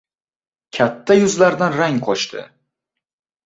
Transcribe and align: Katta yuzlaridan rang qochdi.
Katta 0.77 1.17
yuzlaridan 1.19 1.77
rang 1.79 2.03
qochdi. 2.11 2.51